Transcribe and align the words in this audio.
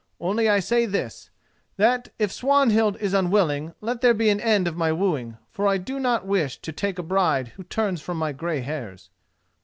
Only 0.19 0.49
I 0.49 0.59
say 0.61 0.87
this, 0.87 1.29
that, 1.77 2.09
if 2.17 2.31
Swanhild 2.31 2.97
is 2.97 3.13
unwilling, 3.13 3.75
let 3.81 4.01
there 4.01 4.15
be 4.15 4.29
an 4.31 4.39
end 4.41 4.67
of 4.67 4.75
my 4.75 4.91
wooing, 4.91 5.37
for 5.51 5.67
I 5.67 5.77
do 5.77 5.99
not 5.99 6.25
wish 6.25 6.57
to 6.63 6.71
take 6.71 6.97
a 6.97 7.03
bride 7.03 7.49
who 7.49 7.63
turns 7.63 8.01
from 8.01 8.17
my 8.17 8.31
grey 8.31 8.61
hairs." 8.61 9.11